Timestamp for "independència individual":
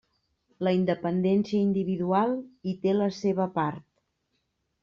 0.77-2.33